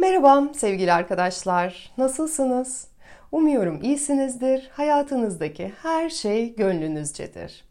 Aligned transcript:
Merhaba 0.00 0.48
sevgili 0.54 0.92
arkadaşlar. 0.92 1.92
Nasılsınız? 1.98 2.86
Umuyorum 3.32 3.82
iyisinizdir. 3.82 4.70
Hayatınızdaki 4.72 5.72
her 5.82 6.10
şey 6.10 6.54
gönlünüzcedir. 6.54 7.64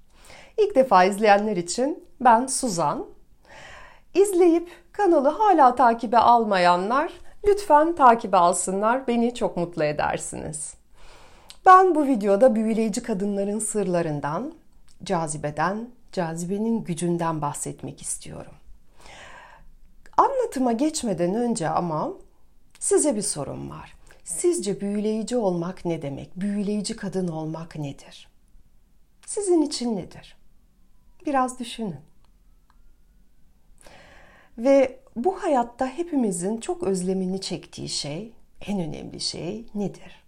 İlk 0.58 0.76
defa 0.76 1.04
izleyenler 1.04 1.58
için 1.58 2.04
ben 2.22 2.46
Suzan. 2.48 3.06
İzleyip 4.14 4.70
kanalı 4.92 5.30
hala 5.30 5.76
takibe 5.76 6.18
almayanlar 6.18 7.12
lütfen 7.48 7.96
takibe 7.96 8.38
alsınlar. 8.38 9.08
Beni 9.08 9.36
çok 9.36 9.58
mutlu 9.58 9.84
edersiniz. 9.84 10.74
Ben 11.66 11.96
bu 11.96 12.06
videoda 12.06 12.56
büyüleyici 12.56 13.04
kadınların 13.04 13.60
sırlarından, 13.60 14.54
cazibeden, 15.04 15.90
cazibenin 16.12 16.84
gücünden 16.84 17.42
bahsetmek 17.42 18.02
istiyorum. 18.02 18.59
Anlatıma 20.20 20.72
geçmeden 20.72 21.36
önce 21.36 21.70
ama 21.70 22.14
size 22.80 23.16
bir 23.16 23.22
sorum 23.22 23.70
var. 23.70 23.96
Sizce 24.24 24.82
büyüleyici 24.82 25.38
olmak 25.38 25.86
ne 25.86 26.02
demek? 26.02 26.36
Büyüleyici 26.36 26.96
kadın 26.96 27.28
olmak 27.28 27.76
nedir? 27.76 28.30
Sizin 29.26 29.62
için 29.62 29.96
nedir? 29.96 30.38
Biraz 31.26 31.60
düşünün. 31.60 32.00
Ve 34.58 35.00
bu 35.16 35.44
hayatta 35.44 35.88
hepimizin 35.88 36.58
çok 36.58 36.84
özlemini 36.84 37.42
çektiği 37.42 37.90
şey, 37.90 38.34
en 38.62 38.80
önemli 38.80 39.20
şey 39.20 39.66
nedir? 39.76 40.24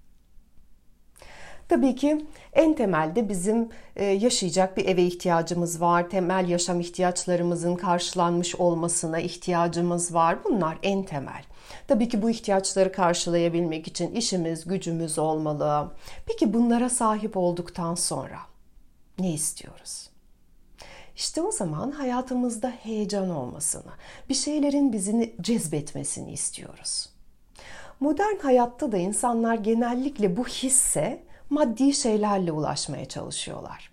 Tabii 1.72 1.96
ki 1.96 2.26
en 2.54 2.74
temelde 2.74 3.30
bizim 3.30 3.70
e, 3.96 4.06
yaşayacak 4.06 4.78
bir 4.78 4.86
eve 4.86 5.04
ihtiyacımız 5.04 5.82
var. 5.82 6.10
Temel 6.10 6.50
yaşam 6.50 6.80
ihtiyaçlarımızın 6.80 7.76
karşılanmış 7.76 8.56
olmasına 8.56 9.20
ihtiyacımız 9.20 10.14
var. 10.14 10.44
Bunlar 10.44 10.78
en 10.84 11.04
temel. 11.04 11.44
Tabii 11.88 12.10
ki 12.10 12.22
bu 12.22 12.30
ihtiyaçları 12.30 12.92
karşılayabilmek 12.92 13.88
için 13.88 14.16
işimiz, 14.16 14.66
gücümüz 14.66 15.20
olmalı. 15.20 15.92
Peki 16.26 16.54
bunlara 16.54 16.90
sahip 16.90 17.38
olduktan 17.38 17.96
sonra 17.96 18.40
ne 19.20 19.34
istiyoruz? 19.34 20.10
İşte 21.16 21.42
o 21.42 21.52
zaman 21.52 21.92
hayatımızda 21.92 22.70
heyecan 22.70 23.30
olmasını, 23.30 23.92
bir 24.30 24.36
şeylerin 24.36 24.94
bizi 24.94 25.36
cezbetmesini 25.42 26.32
istiyoruz. 26.32 27.10
Modern 28.00 28.38
hayatta 28.42 28.92
da 28.92 28.98
insanlar 28.98 29.56
genellikle 29.56 30.38
bu 30.38 30.48
hisse 30.48 31.31
maddi 31.52 31.94
şeylerle 31.94 32.52
ulaşmaya 32.52 33.06
çalışıyorlar. 33.06 33.92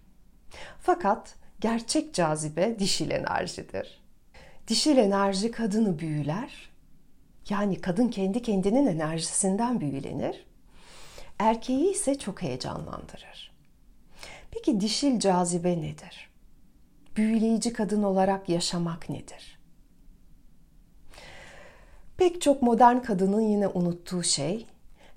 Fakat 0.81 1.35
gerçek 1.61 2.15
cazibe 2.15 2.79
dişil 2.79 3.11
enerjidir. 3.11 4.03
Dişil 4.69 4.97
enerji 4.97 5.51
kadını 5.51 5.99
büyüler. 5.99 6.71
Yani 7.49 7.81
kadın 7.81 8.09
kendi 8.09 8.43
kendinin 8.43 8.87
enerjisinden 8.87 9.81
büyülenir. 9.81 10.47
Erkeği 11.39 11.91
ise 11.91 12.19
çok 12.19 12.43
heyecanlandırır. 12.43 13.53
Peki 14.51 14.81
dişil 14.81 15.21
cazibe 15.21 15.81
nedir? 15.81 16.31
Büyüleyici 17.17 17.73
kadın 17.73 18.03
olarak 18.03 18.49
yaşamak 18.49 19.09
nedir? 19.09 19.59
Pek 22.17 22.43
çok 22.43 22.63
modern 22.63 22.99
kadının 22.99 23.41
yine 23.41 23.69
unuttuğu 23.69 24.23
şey 24.23 24.67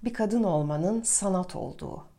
bir 0.03 0.13
kadın 0.13 0.43
olmanın 0.43 1.01
sanat 1.01 1.55
olduğu 1.55 2.10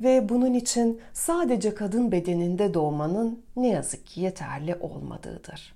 ve 0.00 0.28
bunun 0.28 0.54
için 0.54 1.00
sadece 1.12 1.74
kadın 1.74 2.12
bedeninde 2.12 2.74
doğmanın 2.74 3.42
ne 3.56 3.68
yazık 3.68 4.06
ki 4.06 4.20
yeterli 4.20 4.74
olmadığıdır. 4.74 5.74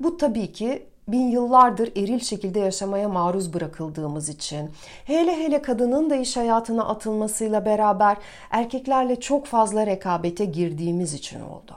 Bu 0.00 0.16
tabii 0.16 0.52
ki 0.52 0.86
bin 1.08 1.28
yıllardır 1.28 1.92
eril 1.96 2.20
şekilde 2.20 2.60
yaşamaya 2.60 3.08
maruz 3.08 3.54
bırakıldığımız 3.54 4.28
için, 4.28 4.70
hele 5.04 5.44
hele 5.44 5.62
kadının 5.62 6.10
da 6.10 6.16
iş 6.16 6.36
hayatına 6.36 6.88
atılmasıyla 6.88 7.64
beraber 7.64 8.16
erkeklerle 8.50 9.20
çok 9.20 9.46
fazla 9.46 9.86
rekabete 9.86 10.44
girdiğimiz 10.44 11.14
için 11.14 11.40
oldu. 11.40 11.76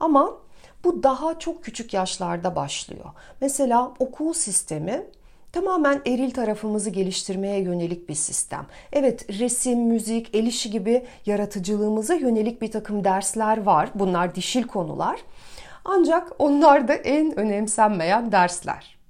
Ama 0.00 0.36
bu 0.84 1.02
daha 1.02 1.38
çok 1.38 1.64
küçük 1.64 1.94
yaşlarda 1.94 2.56
başlıyor. 2.56 3.10
Mesela 3.40 3.92
okul 3.98 4.32
sistemi 4.32 5.06
tamamen 5.52 6.02
eril 6.06 6.30
tarafımızı 6.30 6.90
geliştirmeye 6.90 7.60
yönelik 7.60 8.08
bir 8.08 8.14
sistem. 8.14 8.66
Evet 8.92 9.38
resim, 9.38 9.80
müzik, 9.80 10.34
el 10.34 10.46
işi 10.46 10.70
gibi 10.70 11.06
yaratıcılığımıza 11.26 12.14
yönelik 12.14 12.62
bir 12.62 12.70
takım 12.70 13.04
dersler 13.04 13.62
var. 13.62 13.90
Bunlar 13.94 14.34
dişil 14.34 14.62
konular. 14.62 15.20
Ancak 15.84 16.32
onlar 16.38 16.88
da 16.88 16.94
en 16.94 17.38
önemsenmeyen 17.38 18.32
dersler. 18.32 19.00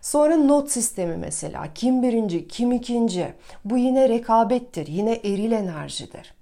Sonra 0.00 0.36
not 0.36 0.70
sistemi 0.70 1.16
mesela. 1.16 1.74
Kim 1.74 2.02
birinci, 2.02 2.48
kim 2.48 2.72
ikinci. 2.72 3.34
Bu 3.64 3.78
yine 3.78 4.08
rekabettir, 4.08 4.86
yine 4.86 5.12
eril 5.12 5.52
enerjidir. 5.52 6.33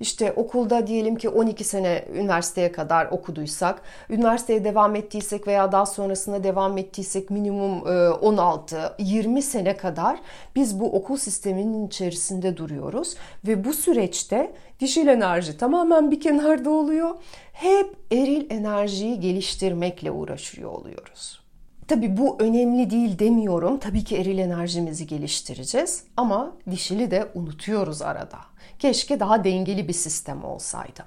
İşte 0.00 0.32
okulda 0.32 0.86
diyelim 0.86 1.16
ki 1.16 1.28
12 1.28 1.64
sene 1.64 2.04
üniversiteye 2.14 2.72
kadar 2.72 3.06
okuduysak, 3.06 3.82
üniversiteye 4.10 4.64
devam 4.64 4.96
ettiysek 4.96 5.46
veya 5.46 5.72
daha 5.72 5.86
sonrasında 5.86 6.44
devam 6.44 6.78
ettiysek 6.78 7.30
minimum 7.30 7.78
16-20 7.78 9.38
e, 9.38 9.42
sene 9.42 9.76
kadar 9.76 10.18
biz 10.56 10.80
bu 10.80 10.92
okul 10.92 11.16
sisteminin 11.16 11.86
içerisinde 11.86 12.56
duruyoruz 12.56 13.16
ve 13.46 13.64
bu 13.64 13.72
süreçte 13.72 14.52
dişil 14.80 15.06
enerji 15.06 15.58
tamamen 15.58 16.10
bir 16.10 16.20
kenarda 16.20 16.70
oluyor. 16.70 17.10
Hep 17.52 17.96
eril 18.12 18.46
enerjiyi 18.50 19.20
geliştirmekle 19.20 20.10
uğraşıyor 20.10 20.70
oluyoruz. 20.70 21.45
Tabii 21.88 22.16
bu 22.16 22.36
önemli 22.38 22.90
değil 22.90 23.18
demiyorum. 23.18 23.78
Tabii 23.78 24.04
ki 24.04 24.16
eril 24.16 24.38
enerjimizi 24.38 25.06
geliştireceğiz 25.06 26.04
ama 26.16 26.52
dişili 26.70 27.10
de 27.10 27.28
unutuyoruz 27.34 28.02
arada. 28.02 28.38
Keşke 28.78 29.20
daha 29.20 29.44
dengeli 29.44 29.88
bir 29.88 29.92
sistem 29.92 30.44
olsaydı. 30.44 31.04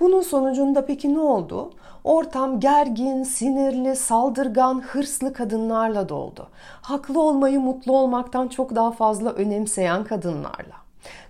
Bunun 0.00 0.22
sonucunda 0.22 0.86
peki 0.86 1.14
ne 1.14 1.18
oldu? 1.18 1.72
Ortam 2.04 2.60
gergin, 2.60 3.22
sinirli, 3.22 3.96
saldırgan, 3.96 4.80
hırslı 4.80 5.32
kadınlarla 5.32 6.08
doldu. 6.08 6.48
Haklı 6.82 7.20
olmayı 7.20 7.60
mutlu 7.60 7.96
olmaktan 7.96 8.48
çok 8.48 8.74
daha 8.74 8.90
fazla 8.90 9.30
önemseyen 9.30 10.04
kadınlarla. 10.04 10.76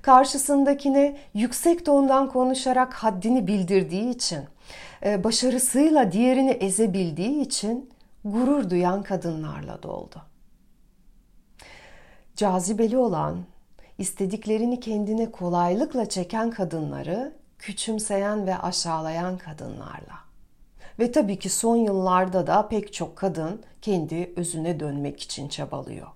Karşısındakine 0.02 1.16
yüksek 1.34 1.86
tondan 1.86 2.28
konuşarak 2.28 2.94
haddini 2.94 3.46
bildirdiği 3.46 4.10
için, 4.10 4.40
e, 5.04 5.24
başarısıyla 5.24 6.12
diğerini 6.12 6.50
ezebildiği 6.50 7.40
için 7.40 7.88
gurur 8.32 8.70
duyan 8.70 9.02
kadınlarla 9.02 9.82
doldu. 9.82 10.22
Cazibeli 12.36 12.96
olan, 12.96 13.44
istediklerini 13.98 14.80
kendine 14.80 15.30
kolaylıkla 15.30 16.08
çeken 16.08 16.50
kadınları 16.50 17.32
küçümseyen 17.58 18.46
ve 18.46 18.58
aşağılayan 18.58 19.38
kadınlarla. 19.38 20.18
Ve 20.98 21.12
tabii 21.12 21.38
ki 21.38 21.48
son 21.48 21.76
yıllarda 21.76 22.46
da 22.46 22.68
pek 22.68 22.92
çok 22.92 23.16
kadın 23.16 23.62
kendi 23.82 24.32
özüne 24.36 24.80
dönmek 24.80 25.20
için 25.20 25.48
çabalıyor. 25.48 26.06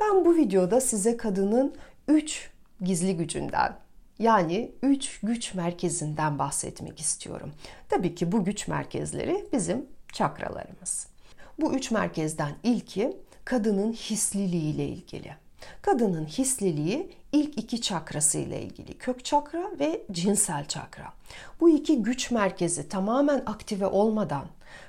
Ben 0.00 0.24
bu 0.24 0.36
videoda 0.36 0.80
size 0.80 1.16
kadının 1.16 1.74
3 2.08 2.50
gizli 2.80 3.16
gücünden 3.16 3.76
yani 4.18 4.72
3 4.82 5.20
güç 5.22 5.54
merkezinden 5.54 6.38
bahsetmek 6.38 7.00
istiyorum. 7.00 7.52
Tabii 7.88 8.14
ki 8.14 8.32
bu 8.32 8.44
güç 8.44 8.68
merkezleri 8.68 9.48
bizim 9.52 9.86
çakralarımız. 10.12 11.15
Bu 11.58 11.74
üç 11.74 11.90
merkezden 11.90 12.52
ilki 12.62 13.16
kadının 13.44 13.92
hisliliği 13.92 14.74
ile 14.74 14.88
ilgili. 14.88 15.34
Kadının 15.82 16.24
hisliliği 16.24 17.10
ilk 17.32 17.58
iki 17.58 17.80
çakrası 17.80 18.38
ile 18.38 18.62
ilgili. 18.62 18.98
Kök 18.98 19.24
çakra 19.24 19.70
ve 19.80 20.02
cinsel 20.12 20.68
çakra. 20.68 21.12
Bu 21.60 21.70
iki 21.70 22.02
güç 22.02 22.30
merkezi 22.30 22.88
tamamen 22.88 23.42
aktive 23.46 23.86
olmadan 23.86 24.46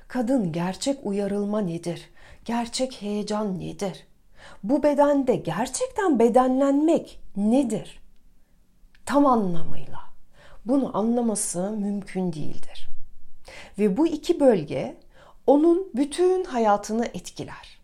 kadın 0.07 0.51
gerçek 0.51 0.99
uyarılma 1.03 1.61
nedir? 1.61 2.09
Gerçek 2.45 3.01
heyecan 3.01 3.59
nedir? 3.59 4.07
Bu 4.63 4.83
bedende 4.83 5.35
gerçekten 5.35 6.19
bedenlenmek 6.19 7.19
nedir? 7.35 7.99
Tam 9.05 9.25
anlamıyla 9.25 9.99
bunu 10.65 10.97
anlaması 10.97 11.71
mümkün 11.71 12.33
değildir. 12.33 12.87
Ve 13.79 13.97
bu 13.97 14.07
iki 14.07 14.39
bölge 14.39 14.97
onun 15.47 15.89
bütün 15.95 16.43
hayatını 16.43 17.05
etkiler. 17.05 17.77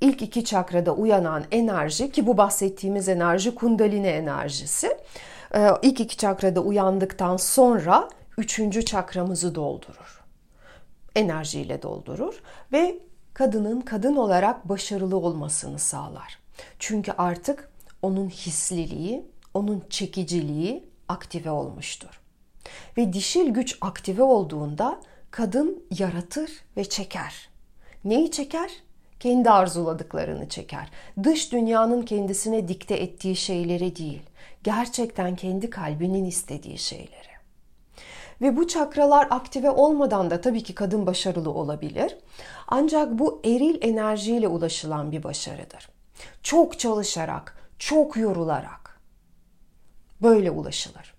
İlk 0.00 0.22
iki 0.22 0.44
çakrada 0.44 0.92
uyanan 0.92 1.44
enerji 1.50 2.12
ki 2.12 2.26
bu 2.26 2.36
bahsettiğimiz 2.36 3.08
enerji 3.08 3.54
kundalini 3.54 4.06
enerjisi. 4.06 4.96
Ee, 5.54 5.68
ilk 5.82 6.00
iki 6.00 6.16
çakrada 6.16 6.60
uyandıktan 6.60 7.36
sonra 7.36 8.08
üçüncü 8.38 8.84
çakramızı 8.84 9.54
doldurur. 9.54 10.24
Enerjiyle 11.16 11.82
doldurur 11.82 12.42
ve 12.72 12.98
kadının 13.34 13.80
kadın 13.80 14.16
olarak 14.16 14.68
başarılı 14.68 15.16
olmasını 15.16 15.78
sağlar. 15.78 16.38
Çünkü 16.78 17.12
artık 17.12 17.70
onun 18.02 18.28
hisliliği, 18.28 19.26
onun 19.54 19.84
çekiciliği 19.90 20.88
aktive 21.08 21.50
olmuştur. 21.50 22.20
Ve 22.96 23.12
dişil 23.12 23.48
güç 23.50 23.78
aktive 23.80 24.22
olduğunda 24.22 25.00
kadın 25.38 25.84
yaratır 25.98 26.50
ve 26.76 26.84
çeker. 26.84 27.48
Neyi 28.04 28.30
çeker? 28.30 28.70
kendi 29.20 29.50
arzuladıklarını 29.50 30.48
çeker. 30.48 30.90
Dış 31.22 31.52
dünyanın 31.52 32.02
kendisine 32.02 32.68
dikte 32.68 32.94
ettiği 32.94 33.36
şeyleri 33.36 33.96
değil, 33.96 34.22
gerçekten 34.64 35.36
kendi 35.36 35.70
kalbinin 35.70 36.24
istediği 36.24 36.78
şeyleri. 36.78 37.28
Ve 38.40 38.56
bu 38.56 38.68
çakralar 38.68 39.26
aktive 39.30 39.70
olmadan 39.70 40.30
da 40.30 40.40
tabii 40.40 40.62
ki 40.62 40.74
kadın 40.74 41.06
başarılı 41.06 41.50
olabilir. 41.50 42.16
Ancak 42.68 43.18
bu 43.18 43.40
eril 43.44 43.78
enerjiyle 43.80 44.48
ulaşılan 44.48 45.12
bir 45.12 45.22
başarıdır. 45.22 45.88
Çok 46.42 46.78
çalışarak, 46.78 47.70
çok 47.78 48.16
yorularak 48.16 49.00
böyle 50.22 50.50
ulaşılır. 50.50 51.14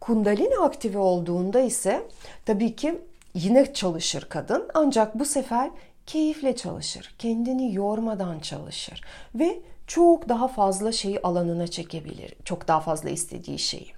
Kundalini 0.00 0.58
aktive 0.58 0.98
olduğunda 0.98 1.60
ise 1.60 2.08
tabii 2.46 2.76
ki 2.76 3.00
yine 3.34 3.72
çalışır 3.72 4.26
kadın 4.28 4.68
ancak 4.74 5.18
bu 5.18 5.24
sefer 5.24 5.70
keyifle 6.06 6.56
çalışır. 6.56 7.14
Kendini 7.18 7.74
yormadan 7.74 8.40
çalışır 8.40 9.00
ve 9.34 9.62
çok 9.86 10.28
daha 10.28 10.48
fazla 10.48 10.92
şeyi 10.92 11.22
alanına 11.22 11.66
çekebilir. 11.66 12.34
Çok 12.44 12.68
daha 12.68 12.80
fazla 12.80 13.10
istediği 13.10 13.58
şeyi. 13.58 13.92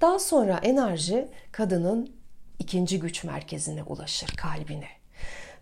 Daha 0.00 0.18
sonra 0.18 0.60
enerji 0.62 1.28
kadının 1.52 2.10
ikinci 2.58 3.00
güç 3.00 3.24
merkezine 3.24 3.82
ulaşır, 3.82 4.28
kalbine. 4.36 4.88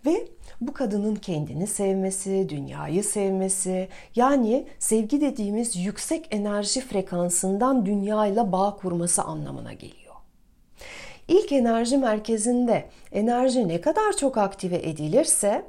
Ve 0.06 0.28
bu 0.60 0.72
kadının 0.72 1.14
kendini 1.16 1.66
sevmesi, 1.66 2.48
dünyayı 2.48 3.04
sevmesi, 3.04 3.88
yani 4.16 4.66
sevgi 4.78 5.20
dediğimiz 5.20 5.76
yüksek 5.76 6.26
enerji 6.30 6.80
frekansından 6.80 7.86
dünyayla 7.86 8.52
bağ 8.52 8.76
kurması 8.76 9.22
anlamına 9.22 9.72
geliyor. 9.72 10.07
İlk 11.28 11.52
enerji 11.52 11.96
merkezinde 11.98 12.84
enerji 13.12 13.68
ne 13.68 13.80
kadar 13.80 14.16
çok 14.16 14.38
aktive 14.38 14.76
edilirse 14.76 15.64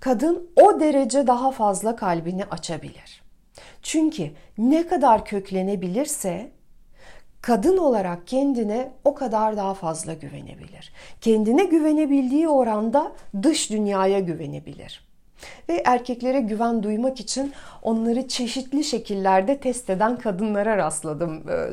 kadın 0.00 0.50
o 0.56 0.80
derece 0.80 1.26
daha 1.26 1.50
fazla 1.50 1.96
kalbini 1.96 2.44
açabilir. 2.44 3.22
Çünkü 3.82 4.30
ne 4.58 4.86
kadar 4.86 5.24
köklenebilirse 5.24 6.50
kadın 7.42 7.76
olarak 7.76 8.26
kendine 8.26 8.92
o 9.04 9.14
kadar 9.14 9.56
daha 9.56 9.74
fazla 9.74 10.14
güvenebilir. 10.14 10.92
Kendine 11.20 11.64
güvenebildiği 11.64 12.48
oranda 12.48 13.12
dış 13.42 13.70
dünyaya 13.70 14.20
güvenebilir. 14.20 15.08
Ve 15.68 15.82
erkeklere 15.84 16.40
güven 16.40 16.82
duymak 16.82 17.20
için 17.20 17.52
onları 17.82 18.28
çeşitli 18.28 18.84
şekillerde 18.84 19.58
test 19.58 19.90
eden 19.90 20.18
kadınlara 20.18 20.76
rastladım 20.76 21.48
e, 21.50 21.68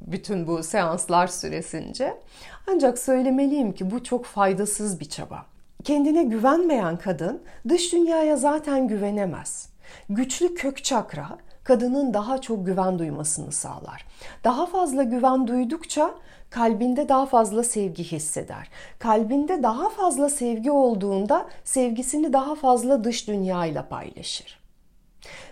bütün 0.00 0.46
bu 0.46 0.62
seanslar 0.62 1.26
süresince. 1.26 2.20
Ancak 2.66 2.98
söylemeliyim 2.98 3.72
ki 3.72 3.90
bu 3.90 4.04
çok 4.04 4.24
faydasız 4.24 5.00
bir 5.00 5.08
çaba. 5.08 5.46
Kendine 5.84 6.22
güvenmeyen 6.22 6.96
kadın 6.96 7.42
dış 7.68 7.92
dünyaya 7.92 8.36
zaten 8.36 8.88
güvenemez. 8.88 9.68
Güçlü 10.08 10.54
kök 10.54 10.84
çakra 10.84 11.38
kadının 11.64 12.14
daha 12.14 12.40
çok 12.40 12.66
güven 12.66 12.98
duymasını 12.98 13.52
sağlar. 13.52 14.06
Daha 14.44 14.66
fazla 14.66 15.02
güven 15.02 15.46
duydukça 15.46 16.14
kalbinde 16.50 17.08
daha 17.08 17.26
fazla 17.26 17.62
sevgi 17.62 18.04
hisseder. 18.04 18.68
Kalbinde 18.98 19.62
daha 19.62 19.88
fazla 19.88 20.28
sevgi 20.28 20.70
olduğunda 20.70 21.48
sevgisini 21.64 22.32
daha 22.32 22.54
fazla 22.54 23.04
dış 23.04 23.28
dünyayla 23.28 23.88
paylaşır. 23.88 24.60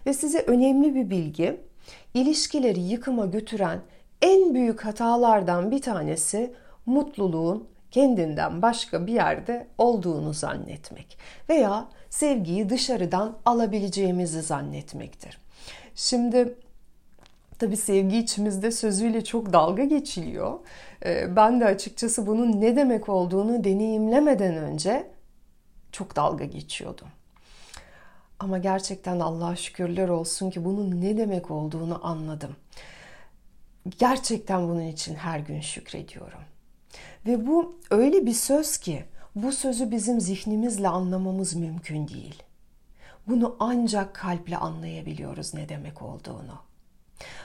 Ve 0.06 0.12
size 0.12 0.38
önemli 0.38 0.94
bir 0.94 1.10
bilgi, 1.10 1.60
ilişkileri 2.14 2.80
yıkıma 2.80 3.26
götüren 3.26 3.80
en 4.22 4.54
büyük 4.54 4.84
hatalardan 4.84 5.70
bir 5.70 5.82
tanesi 5.82 6.54
mutluluğun 6.86 7.68
kendinden 7.90 8.62
başka 8.62 9.06
bir 9.06 9.12
yerde 9.12 9.66
olduğunu 9.78 10.34
zannetmek 10.34 11.18
veya 11.48 11.88
sevgiyi 12.10 12.68
dışarıdan 12.68 13.36
alabileceğimizi 13.44 14.42
zannetmektir. 14.42 15.38
Şimdi 15.94 16.54
tabi 17.58 17.76
sevgi 17.76 18.18
içimizde 18.18 18.70
sözüyle 18.70 19.24
çok 19.24 19.52
dalga 19.52 19.84
geçiliyor. 19.84 20.58
Ee, 21.04 21.36
ben 21.36 21.60
de 21.60 21.64
açıkçası 21.64 22.26
bunun 22.26 22.60
ne 22.60 22.76
demek 22.76 23.08
olduğunu 23.08 23.64
deneyimlemeden 23.64 24.56
önce 24.56 25.10
çok 25.92 26.16
dalga 26.16 26.44
geçiyordum. 26.44 27.08
Ama 28.38 28.58
gerçekten 28.58 29.20
Allah'a 29.20 29.56
şükürler 29.56 30.08
olsun 30.08 30.50
ki 30.50 30.64
bunun 30.64 31.00
ne 31.00 31.16
demek 31.16 31.50
olduğunu 31.50 32.06
anladım. 32.06 32.56
Gerçekten 33.98 34.68
bunun 34.68 34.86
için 34.86 35.14
her 35.14 35.38
gün 35.38 35.60
şükrediyorum. 35.60 36.40
Ve 37.26 37.46
bu 37.46 37.78
öyle 37.90 38.26
bir 38.26 38.32
söz 38.32 38.78
ki 38.78 39.04
bu 39.34 39.52
sözü 39.52 39.90
bizim 39.90 40.20
zihnimizle 40.20 40.88
anlamamız 40.88 41.54
mümkün 41.54 42.08
değil. 42.08 42.42
Bunu 43.26 43.56
ancak 43.60 44.14
kalple 44.14 44.56
anlayabiliyoruz 44.56 45.54
ne 45.54 45.68
demek 45.68 46.02
olduğunu. 46.02 46.58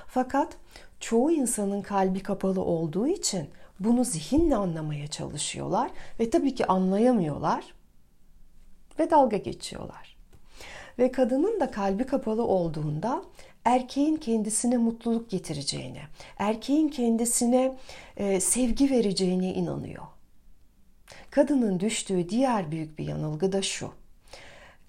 Fakat 0.08 0.58
çoğu 1.00 1.32
insanın 1.32 1.82
kalbi 1.82 2.24
kapalı 2.24 2.62
olduğu 2.62 3.08
için 3.08 3.50
bunu 3.80 4.04
zihinle 4.04 4.56
anlamaya 4.56 5.08
çalışıyorlar 5.08 5.92
ve 6.20 6.30
tabii 6.30 6.56
ki 6.56 6.66
anlayamıyorlar 6.66 7.74
ve 9.00 9.12
dalga 9.12 9.38
geçiyorlar. 9.38 10.18
Ve 11.00 11.12
kadının 11.12 11.60
da 11.60 11.72
kalbi 11.72 12.06
kapalı 12.06 12.46
olduğunda 12.46 13.24
erkeğin 13.66 14.16
kendisine 14.18 14.78
mutluluk 14.78 15.30
getireceğine, 15.30 16.02
erkeğin 16.38 16.88
kendisine 16.88 17.78
e, 18.18 18.40
sevgi 18.40 18.92
vereceğine 18.92 19.54
inanıyor. 19.54 20.04
Kadının 21.30 21.80
düştüğü 21.80 22.30
diğer 22.30 22.72
büyük 22.72 23.00
bir 23.00 23.08
yanılgı 23.08 23.52
da 23.52 23.62
şu. 23.62 23.92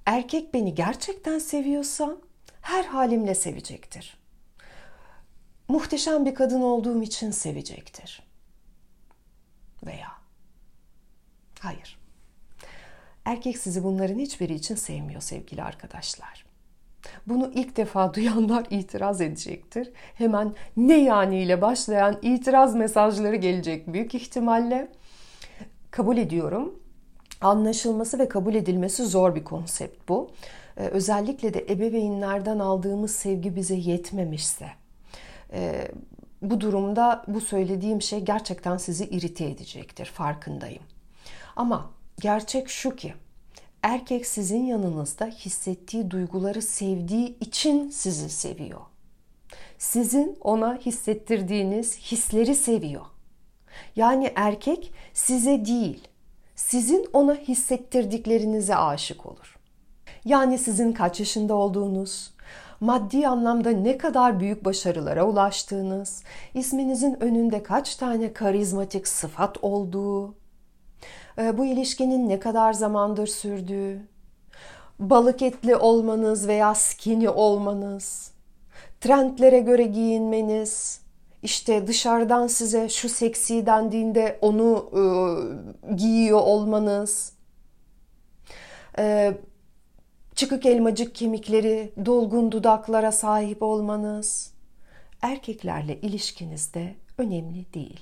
Erkek 0.06 0.54
beni 0.54 0.74
gerçekten 0.74 1.38
seviyorsa 1.38 2.16
her 2.60 2.84
halimle 2.84 3.34
sevecektir. 3.34 4.16
Muhteşem 5.68 6.26
bir 6.26 6.34
kadın 6.34 6.60
olduğum 6.60 7.02
için 7.02 7.30
sevecektir. 7.30 8.22
Veya 9.86 10.08
hayır. 11.60 11.98
Erkek 13.24 13.58
sizi 13.58 13.84
bunların 13.84 14.18
hiçbiri 14.18 14.54
için 14.54 14.74
sevmiyor 14.74 15.20
sevgili 15.20 15.62
arkadaşlar. 15.62 16.43
Bunu 17.26 17.50
ilk 17.54 17.76
defa 17.76 18.14
duyanlar 18.14 18.66
itiraz 18.70 19.20
edecektir. 19.20 19.90
Hemen 20.14 20.52
ne 20.76 21.02
yani 21.02 21.42
ile 21.42 21.62
başlayan 21.62 22.18
itiraz 22.22 22.74
mesajları 22.74 23.36
gelecek 23.36 23.92
büyük 23.92 24.14
ihtimalle. 24.14 24.88
Kabul 25.90 26.16
ediyorum. 26.16 26.74
Anlaşılması 27.40 28.18
ve 28.18 28.28
kabul 28.28 28.54
edilmesi 28.54 29.06
zor 29.06 29.34
bir 29.34 29.44
konsept 29.44 30.08
bu. 30.08 30.30
Ee, 30.76 30.86
özellikle 30.86 31.54
de 31.54 31.66
ebeveynlerden 31.68 32.58
aldığımız 32.58 33.10
sevgi 33.10 33.56
bize 33.56 33.74
yetmemişse. 33.74 34.66
Ee, 35.52 35.88
bu 36.42 36.60
durumda 36.60 37.24
bu 37.28 37.40
söylediğim 37.40 38.02
şey 38.02 38.20
gerçekten 38.20 38.76
sizi 38.76 39.04
irite 39.04 39.44
edecektir. 39.44 40.06
Farkındayım. 40.06 40.82
Ama 41.56 41.90
gerçek 42.20 42.68
şu 42.68 42.96
ki 42.96 43.14
erkek 43.84 44.26
sizin 44.26 44.64
yanınızda 44.66 45.26
hissettiği 45.26 46.10
duyguları 46.10 46.62
sevdiği 46.62 47.38
için 47.38 47.90
sizi 47.90 48.30
seviyor. 48.30 48.80
Sizin 49.78 50.38
ona 50.40 50.76
hissettirdiğiniz 50.76 51.98
hisleri 51.98 52.54
seviyor. 52.54 53.06
Yani 53.96 54.32
erkek 54.34 54.92
size 55.12 55.64
değil, 55.64 56.08
sizin 56.54 57.06
ona 57.12 57.34
hissettirdiklerinize 57.34 58.76
aşık 58.76 59.26
olur. 59.26 59.58
Yani 60.24 60.58
sizin 60.58 60.92
kaç 60.92 61.20
yaşında 61.20 61.54
olduğunuz, 61.54 62.34
maddi 62.80 63.28
anlamda 63.28 63.70
ne 63.70 63.98
kadar 63.98 64.40
büyük 64.40 64.64
başarılara 64.64 65.24
ulaştığınız, 65.24 66.22
isminizin 66.54 67.22
önünde 67.22 67.62
kaç 67.62 67.96
tane 67.96 68.32
karizmatik 68.32 69.08
sıfat 69.08 69.64
olduğu, 69.64 70.34
bu 71.38 71.64
ilişkinin 71.64 72.28
ne 72.28 72.40
kadar 72.40 72.72
zamandır 72.72 73.26
sürdüğü, 73.26 74.00
balık 74.98 75.42
etli 75.42 75.76
olmanız 75.76 76.48
veya 76.48 76.74
skinny 76.74 77.28
olmanız, 77.28 78.30
trendlere 79.00 79.58
göre 79.58 79.82
giyinmeniz, 79.82 81.00
işte 81.42 81.86
dışarıdan 81.86 82.46
size 82.46 82.88
şu 82.88 83.08
seksi 83.08 83.66
dendiğinde 83.66 84.38
onu 84.40 84.90
e, 84.92 85.02
giyiyor 85.94 86.40
olmanız, 86.40 87.32
e, 88.98 89.34
çıkık 90.34 90.66
elmacık 90.66 91.14
kemikleri, 91.14 91.92
dolgun 92.06 92.52
dudaklara 92.52 93.12
sahip 93.12 93.62
olmanız, 93.62 94.52
erkeklerle 95.22 96.00
ilişkinizde 96.00 96.94
önemli 97.18 97.74
değil. 97.74 98.00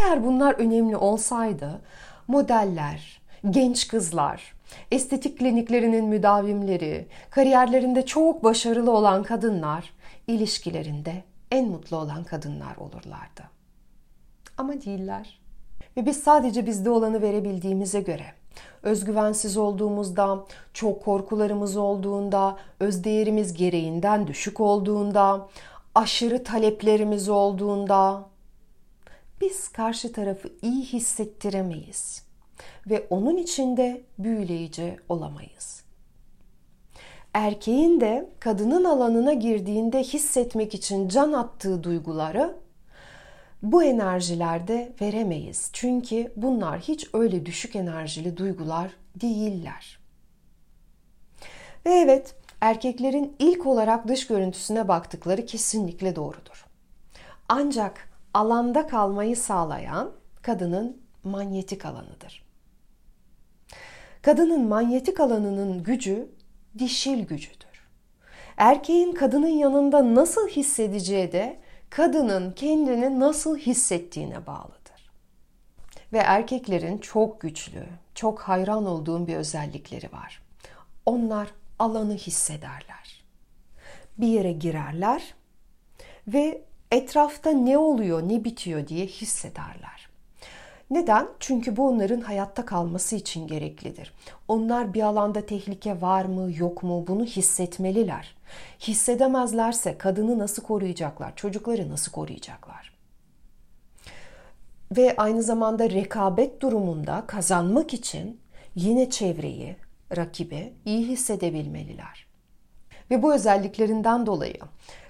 Eğer 0.00 0.24
bunlar 0.24 0.54
önemli 0.54 0.96
olsaydı 0.96 1.80
modeller, 2.28 3.20
genç 3.50 3.88
kızlar, 3.88 4.54
estetik 4.90 5.38
kliniklerinin 5.38 6.04
müdavimleri, 6.04 7.06
kariyerlerinde 7.30 8.06
çok 8.06 8.44
başarılı 8.44 8.90
olan 8.90 9.22
kadınlar 9.22 9.92
ilişkilerinde 10.26 11.22
en 11.50 11.68
mutlu 11.68 11.96
olan 11.96 12.24
kadınlar 12.24 12.76
olurlardı. 12.76 13.42
Ama 14.58 14.72
değiller. 14.72 15.40
Ve 15.96 16.06
biz 16.06 16.22
sadece 16.22 16.66
bizde 16.66 16.90
olanı 16.90 17.22
verebildiğimize 17.22 18.00
göre 18.00 18.24
Özgüvensiz 18.82 19.56
olduğumuzda, 19.56 20.44
çok 20.74 21.04
korkularımız 21.04 21.76
olduğunda, 21.76 22.56
özdeğerimiz 22.80 23.54
gereğinden 23.54 24.26
düşük 24.26 24.60
olduğunda, 24.60 25.48
aşırı 25.94 26.44
taleplerimiz 26.44 27.28
olduğunda 27.28 28.24
biz 29.40 29.68
karşı 29.68 30.12
tarafı 30.12 30.52
iyi 30.62 30.84
hissettiremeyiz 30.84 32.22
ve 32.86 33.06
onun 33.10 33.36
içinde 33.36 34.02
büyüleyici 34.18 34.96
olamayız. 35.08 35.82
Erkeğin 37.34 38.00
de 38.00 38.30
kadının 38.40 38.84
alanına 38.84 39.32
girdiğinde 39.32 40.02
hissetmek 40.02 40.74
için 40.74 41.08
can 41.08 41.32
attığı 41.32 41.82
duyguları 41.82 42.56
bu 43.62 43.84
enerjilerde 43.84 44.92
veremeyiz. 45.00 45.70
Çünkü 45.72 46.32
bunlar 46.36 46.80
hiç 46.80 47.08
öyle 47.12 47.46
düşük 47.46 47.76
enerjili 47.76 48.36
duygular 48.36 48.90
değiller. 49.20 49.98
Ve 51.86 51.90
evet, 51.90 52.34
erkeklerin 52.60 53.36
ilk 53.38 53.66
olarak 53.66 54.08
dış 54.08 54.26
görüntüsüne 54.26 54.88
baktıkları 54.88 55.46
kesinlikle 55.46 56.16
doğrudur. 56.16 56.66
Ancak 57.48 58.07
alanda 58.34 58.86
kalmayı 58.86 59.36
sağlayan 59.36 60.12
kadının 60.42 61.02
manyetik 61.24 61.84
alanıdır. 61.84 62.48
Kadının 64.22 64.68
manyetik 64.68 65.20
alanının 65.20 65.82
gücü 65.82 66.28
dişil 66.78 67.26
gücüdür. 67.26 67.88
Erkeğin 68.56 69.12
kadının 69.12 69.48
yanında 69.48 70.14
nasıl 70.14 70.48
hissedeceği 70.48 71.32
de 71.32 71.60
kadının 71.90 72.52
kendini 72.52 73.20
nasıl 73.20 73.58
hissettiğine 73.58 74.46
bağlıdır. 74.46 75.10
Ve 76.12 76.18
erkeklerin 76.18 76.98
çok 76.98 77.40
güçlü, 77.40 77.86
çok 78.14 78.40
hayran 78.40 78.86
olduğum 78.86 79.26
bir 79.26 79.36
özellikleri 79.36 80.12
var. 80.12 80.42
Onlar 81.06 81.48
alanı 81.78 82.14
hissederler. 82.14 83.24
Bir 84.18 84.26
yere 84.26 84.52
girerler 84.52 85.34
ve 86.26 86.67
etrafta 86.92 87.50
ne 87.50 87.78
oluyor, 87.78 88.22
ne 88.22 88.44
bitiyor 88.44 88.88
diye 88.88 89.06
hissederler. 89.06 90.08
Neden? 90.90 91.28
Çünkü 91.40 91.76
bu 91.76 91.88
onların 91.88 92.20
hayatta 92.20 92.64
kalması 92.66 93.16
için 93.16 93.46
gereklidir. 93.46 94.12
Onlar 94.48 94.94
bir 94.94 95.02
alanda 95.02 95.46
tehlike 95.46 96.00
var 96.00 96.24
mı, 96.24 96.52
yok 96.56 96.82
mu 96.82 97.04
bunu 97.06 97.24
hissetmeliler. 97.24 98.36
Hissedemezlerse 98.80 99.98
kadını 99.98 100.38
nasıl 100.38 100.62
koruyacaklar, 100.62 101.36
çocukları 101.36 101.90
nasıl 101.90 102.12
koruyacaklar? 102.12 102.92
Ve 104.96 105.14
aynı 105.16 105.42
zamanda 105.42 105.90
rekabet 105.90 106.62
durumunda 106.62 107.24
kazanmak 107.26 107.94
için 107.94 108.40
yine 108.74 109.10
çevreyi, 109.10 109.76
rakibi 110.16 110.72
iyi 110.84 111.08
hissedebilmeliler. 111.08 112.26
Ve 113.10 113.22
bu 113.22 113.34
özelliklerinden 113.34 114.26
dolayı 114.26 114.58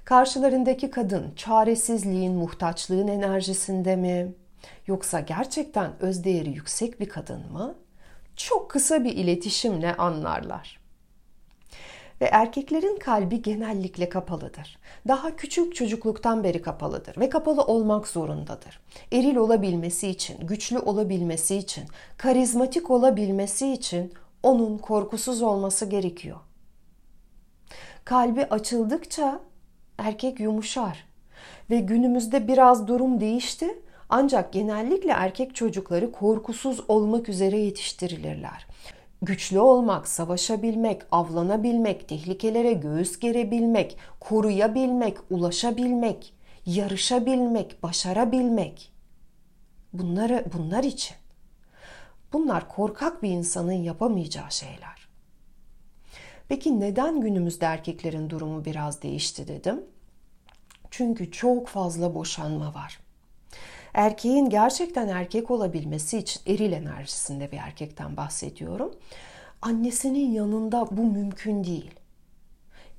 karşılarındaki 0.09 0.91
kadın 0.91 1.33
çaresizliğin, 1.37 2.35
muhtaçlığın 2.35 3.09
enerjisinde 3.09 3.97
mi? 3.97 4.35
Yoksa 4.87 5.21
gerçekten 5.21 5.93
özdeğeri 6.01 6.51
yüksek 6.51 7.01
bir 7.01 7.09
kadın 7.09 7.53
mı? 7.53 7.75
Çok 8.37 8.71
kısa 8.71 9.05
bir 9.05 9.13
iletişimle 9.13 9.97
anlarlar. 9.97 10.81
Ve 12.21 12.25
erkeklerin 12.25 12.99
kalbi 12.99 13.43
genellikle 13.43 14.09
kapalıdır. 14.09 14.79
Daha 15.09 15.37
küçük 15.37 15.75
çocukluktan 15.75 16.45
beri 16.45 16.63
kapalıdır 16.63 17.21
ve 17.21 17.29
kapalı 17.29 17.63
olmak 17.63 18.09
zorundadır. 18.09 18.81
Eril 19.13 19.37
olabilmesi 19.37 20.09
için, 20.09 20.47
güçlü 20.47 20.79
olabilmesi 20.79 21.57
için, 21.57 21.85
karizmatik 22.17 22.91
olabilmesi 22.91 23.73
için 23.73 24.13
onun 24.43 24.79
korkusuz 24.79 25.43
olması 25.43 25.87
gerekiyor. 25.87 26.39
Kalbi 28.05 28.45
açıldıkça 28.45 29.48
erkek 29.99 30.41
yumuşar 30.41 31.05
ve 31.71 31.81
günümüzde 31.81 32.49
biraz 32.49 32.89
durum 32.89 33.21
değişti 33.21 33.83
ancak 34.09 34.53
genellikle 34.53 35.11
erkek 35.13 35.55
çocukları 35.55 36.13
korkusuz 36.13 36.81
olmak 36.89 37.29
üzere 37.29 37.59
yetiştirilirler. 37.59 38.67
Güçlü 39.23 39.59
olmak, 39.61 40.09
savaşabilmek, 40.09 41.03
avlanabilmek, 41.13 42.09
tehlikelere 42.09 42.73
göğüs 42.73 43.19
gerebilmek, 43.19 43.97
koruyabilmek, 44.21 45.17
ulaşabilmek, 45.31 46.35
yarışabilmek, 46.67 47.83
başarabilmek. 47.83 48.93
Bunları 49.93 50.45
bunlar 50.55 50.85
için. 50.85 51.17
Bunlar 52.33 52.69
korkak 52.69 53.23
bir 53.23 53.31
insanın 53.31 53.73
yapamayacağı 53.73 54.53
şeyler. 54.53 54.98
Peki 56.49 56.81
neden 56.81 57.21
günümüzde 57.21 57.67
erkeklerin 57.67 58.31
durumu 58.31 58.65
biraz 58.65 59.03
değişti 59.03 59.49
dedim? 59.49 59.85
Çünkü 60.91 61.31
çok 61.31 61.69
fazla 61.69 62.15
boşanma 62.15 62.75
var. 62.75 63.01
Erkeğin 63.95 64.49
gerçekten 64.49 65.09
erkek 65.09 65.51
olabilmesi 65.51 66.19
için 66.19 66.41
eril 66.47 66.73
enerjisinde 66.73 67.53
bir 67.53 67.57
erkekten 67.57 68.17
bahsediyorum. 68.17 68.95
Annesinin 69.63 70.33
yanında 70.33 70.87
bu 70.91 71.05
mümkün 71.05 71.65
değil. 71.65 71.91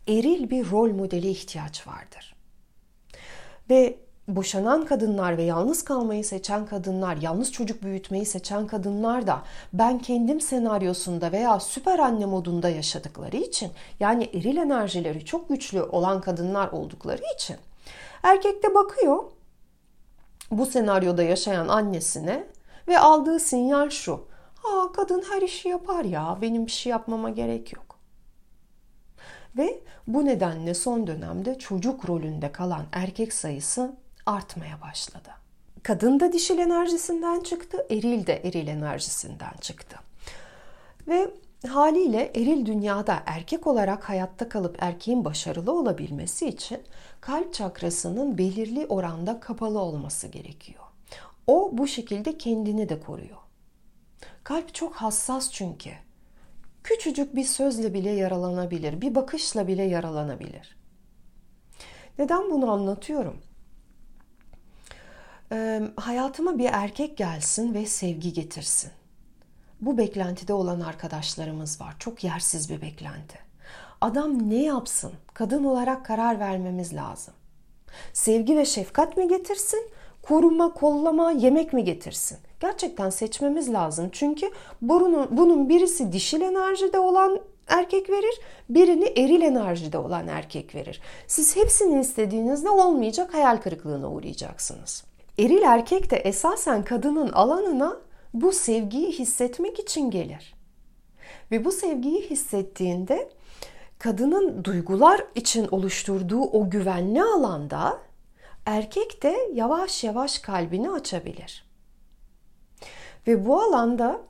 Eril 0.08 0.50
bir 0.50 0.72
rol 0.72 0.92
modeli 0.92 1.30
ihtiyaç 1.30 1.88
vardır. 1.88 2.36
Ve 3.70 4.00
boşanan 4.36 4.86
kadınlar 4.86 5.38
ve 5.38 5.44
yalnız 5.44 5.84
kalmayı 5.84 6.26
seçen 6.26 6.66
kadınlar, 6.66 7.18
yalnız 7.18 7.52
çocuk 7.52 7.84
büyütmeyi 7.84 8.26
seçen 8.26 8.68
kadınlar 8.68 9.28
da 9.28 9.42
ben 9.74 10.00
kendim 10.00 10.42
senaryosunda 10.42 11.32
veya 11.32 11.60
süper 11.60 12.00
anne 12.00 12.26
modunda 12.26 12.70
yaşadıkları 12.70 13.38
için 13.38 13.72
yani 14.00 14.24
eril 14.24 14.58
enerjileri 14.58 15.26
çok 15.26 15.50
güçlü 15.50 15.82
olan 15.82 16.22
kadınlar 16.22 16.68
oldukları 16.68 17.22
için 17.36 17.58
erkek 18.24 18.64
de 18.64 18.76
bakıyor 18.76 19.24
bu 20.52 20.66
senaryoda 20.66 21.24
yaşayan 21.24 21.68
annesine 21.68 22.48
ve 22.88 23.00
aldığı 23.00 23.40
sinyal 23.40 23.90
şu. 23.90 24.28
Ha 24.56 24.92
kadın 24.96 25.24
her 25.32 25.42
işi 25.42 25.70
yapar 25.70 26.06
ya 26.06 26.38
benim 26.42 26.66
bir 26.66 26.72
şey 26.72 26.90
yapmama 26.90 27.30
gerek 27.30 27.74
yok. 27.74 28.00
Ve 29.58 29.80
bu 30.08 30.26
nedenle 30.26 30.74
son 30.74 31.08
dönemde 31.08 31.60
çocuk 31.60 32.10
rolünde 32.10 32.52
kalan 32.52 32.86
erkek 32.92 33.34
sayısı 33.34 33.96
artmaya 34.26 34.82
başladı. 34.82 35.30
Kadın 35.84 36.20
da 36.20 36.34
dişil 36.34 36.58
enerjisinden 36.58 37.40
çıktı, 37.40 37.86
eril 37.90 38.28
de 38.28 38.42
eril 38.44 38.68
enerjisinden 38.68 39.54
çıktı. 39.62 40.00
Ve 41.08 41.32
haliyle 41.68 42.32
eril 42.36 42.66
dünyada 42.66 43.24
erkek 43.26 43.68
olarak 43.68 44.10
hayatta 44.10 44.50
kalıp 44.50 44.78
erkeğin 44.80 45.26
başarılı 45.26 45.72
olabilmesi 45.72 46.48
için 46.48 46.80
kalp 47.22 47.54
çakrasının 47.54 48.38
belirli 48.38 48.86
oranda 48.86 49.40
kapalı 49.40 49.80
olması 49.80 50.28
gerekiyor. 50.28 50.84
O 51.48 51.70
bu 51.74 51.88
şekilde 51.88 52.38
kendini 52.38 52.90
de 52.90 53.00
koruyor. 53.00 53.38
Kalp 54.44 54.76
çok 54.76 54.96
hassas 54.96 55.52
çünkü. 55.52 55.92
Küçücük 56.84 57.36
bir 57.36 57.44
sözle 57.44 57.94
bile 57.94 58.10
yaralanabilir, 58.10 59.02
bir 59.02 59.16
bakışla 59.16 59.68
bile 59.68 59.84
yaralanabilir. 59.84 60.78
Neden 62.20 62.52
bunu 62.52 62.72
anlatıyorum? 62.72 63.42
Ee, 65.52 65.82
hayatıma 65.96 66.58
bir 66.58 66.70
erkek 66.74 67.18
gelsin 67.18 67.74
ve 67.74 67.86
sevgi 67.86 68.34
getirsin. 68.34 68.92
Bu 69.82 69.98
beklentide 69.98 70.54
olan 70.54 70.80
arkadaşlarımız 70.80 71.82
var. 71.82 71.96
Çok 72.00 72.24
yersiz 72.24 72.70
bir 72.70 72.82
beklenti. 72.82 73.40
Adam 74.02 74.50
ne 74.50 74.64
yapsın? 74.64 75.12
Kadın 75.34 75.64
olarak 75.64 76.06
karar 76.06 76.40
vermemiz 76.40 76.94
lazım. 76.94 77.34
Sevgi 78.14 78.58
ve 78.58 78.66
şefkat 78.66 79.18
mi 79.18 79.28
getirsin? 79.28 79.90
Koruma, 80.22 80.74
kollama, 80.74 81.32
yemek 81.32 81.74
mi 81.74 81.84
getirsin? 81.84 82.38
Gerçekten 82.60 83.10
seçmemiz 83.10 83.74
lazım. 83.74 84.10
Çünkü 84.12 84.52
bunun, 84.82 85.38
bunun 85.38 85.70
birisi 85.70 86.12
dişil 86.12 86.42
enerjide 86.42 87.00
olan 87.00 87.40
erkek 87.68 88.10
verir, 88.10 88.40
birini 88.70 89.06
eril 89.06 89.42
enerjide 89.42 89.98
olan 89.98 90.28
erkek 90.28 90.76
verir. 90.76 91.02
Siz 91.28 91.56
hepsini 91.56 92.02
istediğinizde 92.02 92.70
olmayacak 92.70 93.34
hayal 93.34 93.58
kırıklığına 93.58 94.12
uğrayacaksınız. 94.12 95.09
Eril 95.40 95.62
erkek 95.62 96.12
de 96.12 96.18
esasen 96.18 96.84
kadının 96.84 97.32
alanına 97.32 97.98
bu 98.34 98.52
sevgiyi 98.52 99.12
hissetmek 99.12 99.80
için 99.80 100.12
gelir. 100.12 100.54
Ve 101.52 101.66
bu 101.66 101.72
sevgiyi 101.72 102.30
hissettiğinde 102.30 103.30
kadının 104.00 104.64
duygular 104.64 105.26
için 105.36 105.68
oluşturduğu 105.72 106.42
o 106.42 106.70
güvenli 106.70 107.24
alanda 107.24 108.00
erkek 108.66 109.24
de 109.24 109.38
yavaş 109.54 110.04
yavaş 110.04 110.40
kalbini 110.40 110.92
açabilir. 110.92 111.70
Ve 113.28 113.46
bu 113.46 113.62
alanda 113.62 114.22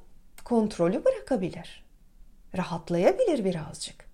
kontrolü 0.45 1.05
bırakabilir. 1.05 1.85
Rahatlayabilir 2.57 3.45
birazcık. 3.45 4.05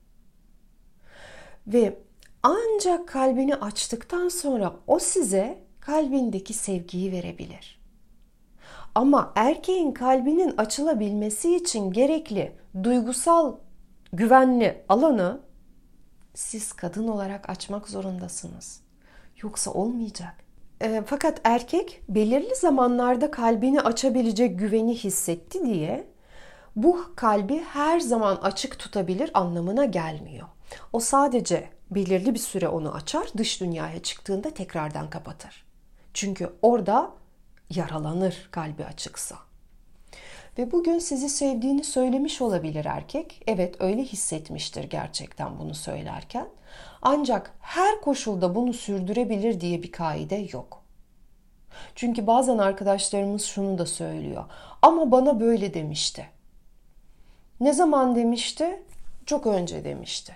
Ve 1.68 2.00
ancak 2.44 3.08
kalbini 3.08 3.56
açtıktan 3.56 4.30
sonra 4.30 4.74
o 4.88 5.00
size 5.00 5.65
kalbindeki 5.86 6.54
sevgiyi 6.54 7.12
verebilir. 7.12 7.80
Ama 8.96 9.32
erkeğin 9.36 9.92
kalbinin 9.92 10.58
açılabilmesi 10.58 11.56
için 11.56 11.92
gerekli 11.92 12.56
duygusal 12.84 13.56
güvenli 14.14 14.84
alanı 14.90 15.42
siz 16.34 16.74
kadın 16.74 17.08
olarak 17.08 17.50
açmak 17.50 17.90
zorundasınız. 17.90 18.82
Yoksa 19.44 19.72
olmayacak. 19.72 20.34
E, 20.82 21.04
fakat 21.06 21.42
erkek 21.44 22.02
belirli 22.10 22.56
zamanlarda 22.56 23.32
kalbini 23.32 23.82
açabilecek 23.82 24.60
güveni 24.60 24.96
hissetti 24.96 25.66
diye 25.66 26.08
bu 26.76 27.06
kalbi 27.16 27.60
her 27.60 28.00
zaman 28.00 28.36
açık 28.36 28.80
tutabilir 28.80 29.32
anlamına 29.34 29.86
gelmiyor. 29.86 30.48
O 30.94 31.00
sadece 31.00 31.70
belirli 31.92 32.34
bir 32.34 32.40
süre 32.40 32.68
onu 32.68 32.94
açar, 32.94 33.28
dış 33.38 33.62
dünyaya 33.62 34.04
çıktığında 34.04 34.50
tekrardan 34.50 35.10
kapatır. 35.10 35.65
Çünkü 36.16 36.54
orada 36.62 37.12
yaralanır 37.70 38.48
kalbi 38.52 38.86
açıksa. 38.86 39.36
Ve 40.58 40.72
bugün 40.72 41.00
sizi 41.00 41.30
sevdiğini 41.30 41.84
söylemiş 41.84 42.42
olabilir 42.42 42.86
erkek. 42.86 43.44
Evet 43.48 43.76
öyle 43.80 44.04
hissetmiştir 44.04 44.84
gerçekten 44.84 45.60
bunu 45.60 45.74
söylerken. 45.76 46.48
Ancak 47.02 47.54
her 47.60 48.02
koşulda 48.02 48.56
bunu 48.56 48.74
sürdürebilir 48.74 49.62
diye 49.62 49.84
bir 49.84 49.92
kaide 49.92 50.48
yok. 50.54 50.82
Çünkü 51.96 52.28
bazen 52.28 52.58
arkadaşlarımız 52.58 53.46
şunu 53.46 53.78
da 53.78 53.86
söylüyor. 53.86 54.46
Ama 54.82 55.12
bana 55.12 55.40
böyle 55.40 55.74
demişti. 55.74 56.30
Ne 57.60 57.74
zaman 57.74 58.16
demişti? 58.16 58.84
Çok 59.26 59.48
önce 59.48 59.84
demişti. 59.84 60.36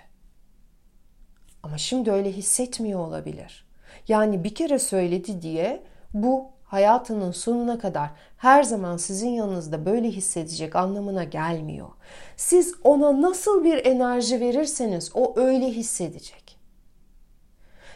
Ama 1.62 1.78
şimdi 1.78 2.10
öyle 2.10 2.32
hissetmiyor 2.32 3.00
olabilir. 3.00 3.69
Yani 4.10 4.44
bir 4.44 4.54
kere 4.54 4.78
söyledi 4.78 5.42
diye 5.42 5.82
bu 6.14 6.46
hayatının 6.64 7.32
sonuna 7.32 7.78
kadar 7.78 8.10
her 8.36 8.62
zaman 8.62 8.96
sizin 8.96 9.28
yanınızda 9.28 9.86
böyle 9.86 10.10
hissedecek 10.10 10.76
anlamına 10.76 11.24
gelmiyor. 11.24 11.88
Siz 12.36 12.74
ona 12.84 13.22
nasıl 13.22 13.64
bir 13.64 13.86
enerji 13.86 14.40
verirseniz 14.40 15.10
o 15.14 15.34
öyle 15.36 15.66
hissedecek. 15.66 16.58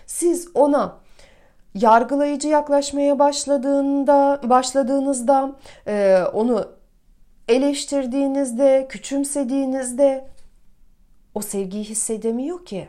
Siz 0.06 0.48
ona 0.54 0.96
yargılayıcı 1.74 2.48
yaklaşmaya 2.48 3.18
başladığında 3.18 4.40
başladığınızda 4.44 5.56
e, 5.86 6.22
onu 6.32 6.68
eleştirdiğinizde, 7.48 8.86
küçümsediğinizde 8.88 10.28
o 11.34 11.40
sevgiyi 11.42 11.84
hissedemiyor 11.84 12.64
ki. 12.64 12.88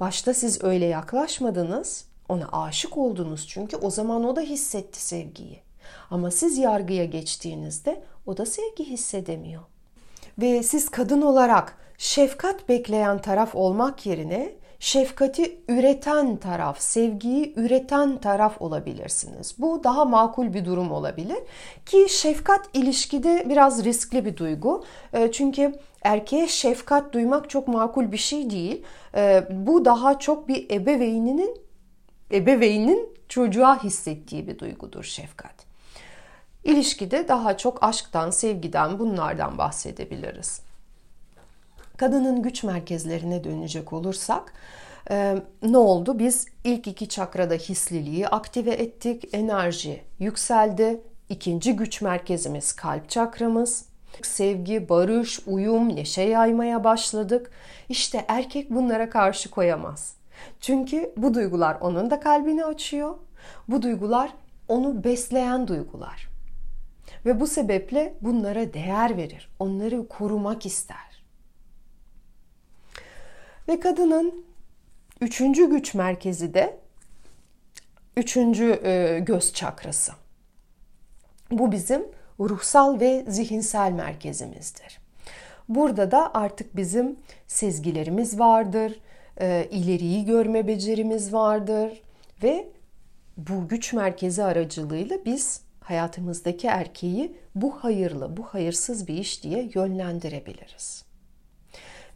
Başta 0.00 0.34
siz 0.34 0.64
öyle 0.64 0.86
yaklaşmadınız, 0.86 2.04
ona 2.28 2.48
aşık 2.52 2.96
oldunuz 2.96 3.46
çünkü 3.48 3.76
o 3.76 3.90
zaman 3.90 4.24
o 4.24 4.36
da 4.36 4.40
hissetti 4.40 5.02
sevgiyi. 5.02 5.60
Ama 6.10 6.30
siz 6.30 6.58
yargıya 6.58 7.04
geçtiğinizde 7.04 8.02
o 8.26 8.36
da 8.36 8.46
sevgi 8.46 8.84
hissedemiyor. 8.84 9.62
Ve 10.38 10.62
siz 10.62 10.88
kadın 10.88 11.22
olarak 11.22 11.76
şefkat 11.98 12.68
bekleyen 12.68 13.18
taraf 13.18 13.54
olmak 13.54 14.06
yerine 14.06 14.60
şefkati 14.80 15.60
üreten 15.68 16.36
taraf, 16.36 16.80
sevgiyi 16.80 17.54
üreten 17.56 18.16
taraf 18.16 18.62
olabilirsiniz. 18.62 19.54
Bu 19.58 19.84
daha 19.84 20.04
makul 20.04 20.54
bir 20.54 20.64
durum 20.64 20.92
olabilir 20.92 21.38
ki 21.86 22.06
şefkat 22.08 22.68
ilişkide 22.74 23.46
biraz 23.48 23.84
riskli 23.84 24.24
bir 24.24 24.36
duygu. 24.36 24.84
Ee, 25.12 25.32
çünkü 25.32 25.74
erkeğe 26.02 26.48
şefkat 26.48 27.12
duymak 27.12 27.50
çok 27.50 27.68
makul 27.68 28.12
bir 28.12 28.16
şey 28.16 28.50
değil. 28.50 28.82
Ee, 29.14 29.46
bu 29.50 29.84
daha 29.84 30.18
çok 30.18 30.48
bir 30.48 30.70
ebeveyninin 30.70 31.56
ebeveynin 32.32 33.08
çocuğa 33.28 33.82
hissettiği 33.84 34.46
bir 34.46 34.58
duygudur 34.58 35.04
şefkat. 35.04 35.54
İlişkide 36.64 37.28
daha 37.28 37.56
çok 37.56 37.82
aşktan, 37.82 38.30
sevgiden, 38.30 38.98
bunlardan 38.98 39.58
bahsedebiliriz. 39.58 40.60
Kadının 41.96 42.42
güç 42.42 42.64
merkezlerine 42.64 43.44
dönecek 43.44 43.92
olursak 43.92 44.52
e, 45.10 45.36
ne 45.62 45.78
oldu? 45.78 46.18
Biz 46.18 46.46
ilk 46.64 46.86
iki 46.86 47.08
çakrada 47.08 47.54
hisliliği 47.54 48.28
aktive 48.28 48.70
ettik, 48.70 49.24
enerji 49.32 50.02
yükseldi. 50.18 51.00
İkinci 51.28 51.76
güç 51.76 52.02
merkezimiz 52.02 52.72
kalp 52.72 53.10
çakramız. 53.10 53.89
Sevgi, 54.22 54.88
barış, 54.88 55.40
uyum, 55.46 55.96
neşe 55.96 56.22
yaymaya 56.22 56.84
başladık. 56.84 57.50
İşte 57.88 58.24
erkek 58.28 58.70
bunlara 58.70 59.10
karşı 59.10 59.50
koyamaz. 59.50 60.14
Çünkü 60.60 61.12
bu 61.16 61.34
duygular 61.34 61.76
onun 61.80 62.10
da 62.10 62.20
kalbini 62.20 62.64
açıyor. 62.64 63.14
Bu 63.68 63.82
duygular 63.82 64.30
onu 64.68 65.04
besleyen 65.04 65.68
duygular. 65.68 66.28
Ve 67.26 67.40
bu 67.40 67.46
sebeple 67.46 68.14
bunlara 68.20 68.72
değer 68.72 69.16
verir. 69.16 69.48
Onları 69.58 70.08
korumak 70.08 70.66
ister. 70.66 71.24
Ve 73.68 73.80
kadının 73.80 74.44
üçüncü 75.20 75.70
güç 75.70 75.94
merkezi 75.94 76.54
de 76.54 76.80
üçüncü 78.16 78.80
e, 78.84 79.18
göz 79.18 79.52
çakrası. 79.52 80.12
Bu 81.50 81.72
bizim 81.72 82.02
ruhsal 82.48 83.00
ve 83.00 83.24
zihinsel 83.28 83.92
merkezimizdir. 83.92 85.00
Burada 85.68 86.10
da 86.10 86.34
artık 86.34 86.76
bizim 86.76 87.16
sezgilerimiz 87.46 88.38
vardır, 88.38 89.00
e, 89.40 89.68
ileriyi 89.70 90.24
görme 90.24 90.66
becerimiz 90.66 91.32
vardır 91.32 92.02
ve 92.42 92.68
bu 93.36 93.68
güç 93.68 93.92
merkezi 93.92 94.44
aracılığıyla 94.44 95.18
biz 95.24 95.60
hayatımızdaki 95.80 96.66
erkeği 96.66 97.36
bu 97.54 97.70
hayırlı, 97.70 98.36
bu 98.36 98.42
hayırsız 98.42 99.08
bir 99.08 99.14
iş 99.14 99.42
diye 99.42 99.70
yönlendirebiliriz. 99.74 101.04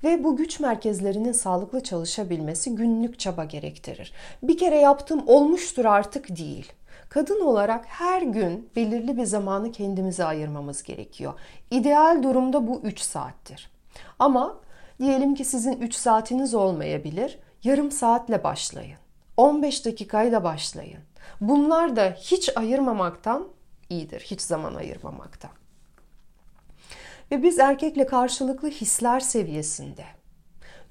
Ve 0.04 0.24
bu 0.24 0.37
güç 0.37 0.60
merkezlerinin 0.60 1.32
sağlıklı 1.32 1.82
çalışabilmesi 1.82 2.74
günlük 2.74 3.18
çaba 3.18 3.44
gerektirir. 3.44 4.12
Bir 4.42 4.58
kere 4.58 4.76
yaptım 4.76 5.22
olmuştur 5.26 5.84
artık 5.84 6.37
değil. 6.37 6.72
Kadın 7.14 7.40
olarak 7.40 7.85
her 7.87 8.22
gün 8.22 8.70
belirli 8.77 9.16
bir 9.16 9.24
zamanı 9.24 9.72
kendimize 9.72 10.24
ayırmamız 10.24 10.83
gerekiyor. 10.83 11.33
İdeal 11.70 12.22
durumda 12.22 12.66
bu 12.66 12.81
3 12.81 13.00
saattir. 13.00 13.70
Ama 14.18 14.57
diyelim 15.00 15.35
ki 15.35 15.44
sizin 15.44 15.81
3 15.81 15.94
saatiniz 15.94 16.55
olmayabilir. 16.55 17.38
Yarım 17.64 17.90
saatle 17.90 18.44
başlayın. 18.44 18.96
15 19.37 19.87
dakikayla 19.87 20.44
başlayın. 20.44 21.00
Bunlar 21.40 21.96
da 21.96 22.16
hiç 22.20 22.57
ayırmamaktan 22.57 23.48
iyidir. 23.90 24.20
Hiç 24.20 24.40
zaman 24.40 24.74
ayırmamaktan. 24.74 25.50
Ve 27.31 27.42
biz 27.42 27.59
erkekle 27.59 28.07
karşılıklı 28.07 28.68
hisler 28.68 29.20
seviyesinde, 29.20 30.05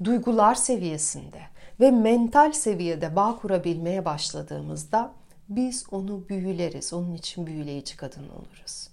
duygular 0.04 0.56
seviyesinde 0.56 1.42
ve 1.80 1.92
mental 1.92 2.52
seviyede 2.52 3.16
bağ 3.16 3.38
kurabilmeye 3.42 4.06
başladığımızda 4.06 5.12
biz 5.50 5.86
onu 5.92 6.30
büyüleriz. 6.30 6.94
Onun 6.94 7.14
için 7.14 7.48
büyüleyici 7.48 7.98
kadın 7.98 8.30
oluruz. 8.30 8.90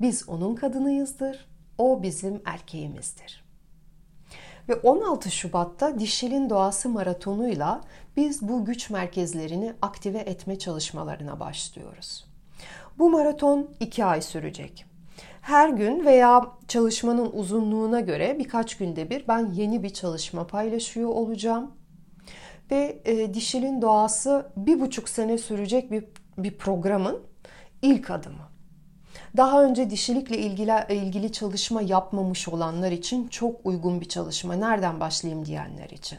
Biz 0.00 0.28
onun 0.28 0.54
kadınıyızdır. 0.54 1.46
O 1.78 2.02
bizim 2.02 2.42
erkeğimizdir. 2.44 3.44
Ve 4.68 4.74
16 4.74 5.30
Şubat'ta 5.30 5.98
Dişil'in 5.98 6.50
Doğası 6.50 6.88
Maratonu'yla 6.88 7.80
biz 8.16 8.48
bu 8.48 8.64
güç 8.64 8.90
merkezlerini 8.90 9.72
aktive 9.82 10.18
etme 10.18 10.58
çalışmalarına 10.58 11.40
başlıyoruz. 11.40 12.24
Bu 12.98 13.10
maraton 13.10 13.70
2 13.80 14.04
ay 14.04 14.22
sürecek. 14.22 14.84
Her 15.40 15.68
gün 15.68 16.04
veya 16.04 16.46
çalışmanın 16.68 17.30
uzunluğuna 17.32 18.00
göre 18.00 18.36
birkaç 18.38 18.76
günde 18.76 19.10
bir 19.10 19.28
ben 19.28 19.46
yeni 19.52 19.82
bir 19.82 19.90
çalışma 19.90 20.46
paylaşıyor 20.46 21.08
olacağım. 21.08 21.70
Ve 22.70 23.02
e, 23.04 23.34
dişilin 23.34 23.82
doğası 23.82 24.46
bir 24.56 24.80
buçuk 24.80 25.08
sene 25.08 25.38
sürecek 25.38 25.90
bir, 25.90 26.04
bir 26.38 26.58
programın 26.58 27.22
ilk 27.82 28.10
adımı. 28.10 28.50
Daha 29.36 29.64
önce 29.64 29.90
dişilikle 29.90 30.38
ilgili, 30.38 30.72
ilgili 30.88 31.32
çalışma 31.32 31.82
yapmamış 31.82 32.48
olanlar 32.48 32.92
için 32.92 33.28
çok 33.28 33.66
uygun 33.66 34.00
bir 34.00 34.08
çalışma. 34.08 34.54
Nereden 34.54 35.00
başlayayım 35.00 35.46
diyenler 35.46 35.90
için. 35.90 36.18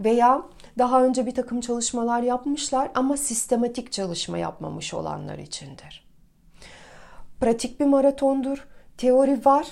Veya 0.00 0.42
daha 0.78 1.04
önce 1.04 1.26
bir 1.26 1.34
takım 1.34 1.60
çalışmalar 1.60 2.22
yapmışlar 2.22 2.90
ama 2.94 3.16
sistematik 3.16 3.92
çalışma 3.92 4.38
yapmamış 4.38 4.94
olanlar 4.94 5.38
içindir 5.38 6.04
pratik 7.44 7.80
bir 7.80 7.84
maratondur. 7.86 8.66
Teori 8.96 9.44
var 9.44 9.66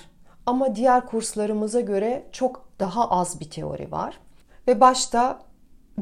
ama 0.47 0.77
diğer 0.77 1.07
kurslarımıza 1.07 1.81
göre 1.81 2.29
çok 2.33 2.69
daha 2.79 3.11
az 3.11 3.41
bir 3.41 3.51
teori 3.51 3.93
var. 3.93 4.19
Ve 4.69 4.81
başta 4.81 5.39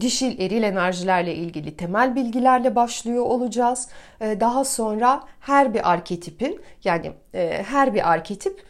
dişil 0.00 0.40
eril 0.40 0.62
enerjilerle 0.62 1.35
ilgili 1.35 1.76
temel 1.76 2.16
bilgilerle 2.16 2.74
başlıyor 2.74 3.24
olacağız. 3.24 3.88
Ee, 4.20 4.40
daha 4.40 4.64
sonra 4.64 5.22
her 5.40 5.74
bir 5.74 5.90
arketipin 5.90 6.61
yani 6.85 7.12
e, 7.35 7.62
her 7.68 7.94
bir 7.94 8.11
arketip 8.11 8.64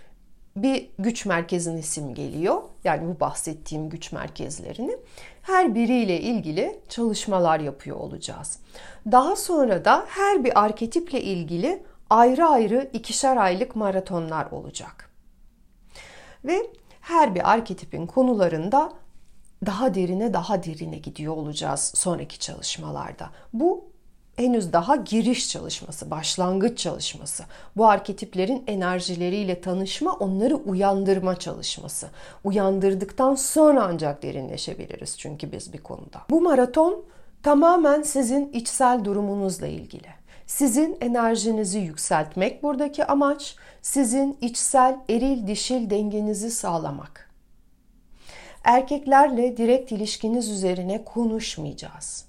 bir 0.56 0.90
güç 0.98 1.26
merkezin 1.26 1.76
isim 1.76 2.14
geliyor. 2.14 2.62
Yani 2.85 3.09
bu 3.09 3.20
bahsettiğim 3.20 3.88
güç 3.88 4.12
merkezlerini 4.12 4.96
her 5.42 5.74
biriyle 5.74 6.20
ilgili 6.20 6.80
çalışmalar 6.88 7.61
yapıyor 7.61 7.96
olacağız. 7.96 8.59
Daha 9.12 9.37
sonra 9.37 9.85
da 9.85 10.04
her 10.09 10.44
bir 10.44 10.64
arketiple 10.64 11.22
ilgili 11.22 11.83
ayrı 12.11 12.46
ayrı 12.46 12.90
ikişer 12.92 13.37
aylık 13.37 13.76
maratonlar 13.76 14.50
olacak. 14.50 15.11
Ve 16.44 16.66
her 17.00 17.35
bir 17.35 17.50
arketipin 17.52 18.06
konularında 18.06 18.92
daha 19.66 19.94
derine 19.94 20.35
daha 20.35 20.64
derine 20.64 20.99
gidiyor 20.99 21.37
olacağız 21.37 21.92
sonraki 21.94 22.38
çalışmalarda. 22.38 23.31
Bu 23.53 23.90
henüz 24.37 24.73
daha 24.73 24.96
giriş 24.96 25.49
çalışması, 25.49 26.11
başlangıç 26.11 26.79
çalışması. 26.79 27.44
Bu 27.77 27.87
arketiplerin 27.87 28.64
enerjileriyle 28.66 29.61
tanışma, 29.61 30.12
onları 30.12 30.57
uyandırma 30.57 31.38
çalışması. 31.38 32.11
Uyandırdıktan 32.44 33.35
sonra 33.35 33.83
ancak 33.83 34.23
derinleşebiliriz 34.23 35.18
çünkü 35.18 35.53
biz 35.53 35.73
bir 35.73 35.79
konuda. 35.79 36.20
Bu 36.31 36.40
maraton 36.40 37.05
tamamen 37.42 38.03
sizin 38.03 38.53
içsel 38.53 39.05
durumunuzla 39.05 39.66
ilgili. 39.66 40.09
Sizin 40.46 40.99
enerjinizi 41.01 41.79
yükseltmek 41.79 42.62
buradaki 42.62 43.05
amaç, 43.05 43.57
sizin 43.83 44.38
içsel 44.40 44.96
eril 45.09 45.46
dişil 45.46 45.90
dengenizi 45.90 46.51
sağlamak. 46.51 47.29
Erkeklerle 48.64 49.57
direkt 49.57 49.92
ilişkiniz 49.92 50.51
üzerine 50.51 51.05
konuşmayacağız. 51.05 52.25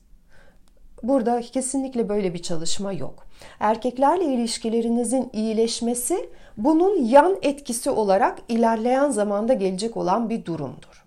Burada 1.04 1.42
kesinlikle 1.42 2.10
böyle 2.10 2.34
bir 2.34 2.42
çalışma 2.42 2.94
yok. 2.94 3.28
Erkeklerle 3.60 4.26
ilişkilerinizin 4.26 5.30
iyileşmesi 5.34 6.30
bunun 6.58 7.06
yan 7.06 7.38
etkisi 7.42 7.90
olarak 7.90 8.40
ilerleyen 8.50 9.10
zamanda 9.10 9.54
gelecek 9.54 9.98
olan 9.98 10.30
bir 10.30 10.46
durumdur. 10.46 11.06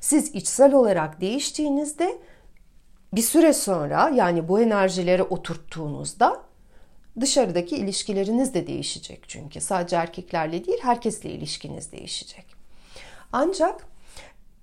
Siz 0.00 0.34
içsel 0.34 0.74
olarak 0.74 1.20
değiştiğinizde 1.20 2.18
bir 3.12 3.22
süre 3.22 3.52
sonra 3.52 4.08
yani 4.08 4.48
bu 4.48 4.60
enerjileri 4.60 5.22
oturttuğunuzda 5.22 6.42
dışarıdaki 7.20 7.76
ilişkileriniz 7.76 8.54
de 8.54 8.66
değişecek 8.66 9.24
çünkü 9.28 9.60
sadece 9.60 9.96
erkeklerle 9.96 10.66
değil 10.66 10.78
herkesle 10.82 11.30
ilişkiniz 11.30 11.92
değişecek. 11.92 12.46
Ancak 13.32 13.86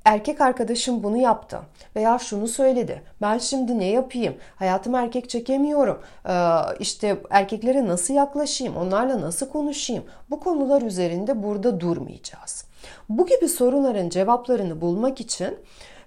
erkek 0.08 0.42
arkadaşım 0.42 1.04
bunu 1.04 1.18
yaptı 1.18 1.60
veya 1.96 2.20
şunu 2.20 2.48
söyledi. 2.48 3.02
Ben 3.22 3.38
şimdi 3.38 3.80
ne 3.80 3.86
yapayım? 3.86 4.36
Hayatım 4.56 4.96
erkek 4.96 5.30
çekemiyorum. 5.30 6.02
Ee, 6.30 6.34
işte 6.80 7.18
erkeklere 7.30 7.88
nasıl 7.88 8.14
yaklaşayım? 8.14 8.78
Onlarla 8.78 9.22
nasıl 9.22 9.50
konuşayım? 9.50 10.04
Bu 10.30 10.40
konular 10.40 10.82
üzerinde 10.82 11.44
burada 11.44 11.80
durmayacağız. 11.80 12.66
Bu 13.10 13.26
gibi 13.26 13.50
sorunların 13.50 14.10
cevaplarını 14.10 14.82
bulmak 14.82 15.22
için 15.22 15.58